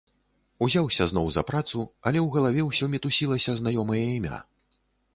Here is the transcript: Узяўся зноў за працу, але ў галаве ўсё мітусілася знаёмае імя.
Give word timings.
Узяўся 0.67 1.07
зноў 1.11 1.27
за 1.35 1.43
працу, 1.51 1.85
але 2.07 2.19
ў 2.25 2.39
галаве 2.39 2.61
ўсё 2.71 2.85
мітусілася 2.97 3.51
знаёмае 3.63 4.05
імя. 4.19 4.45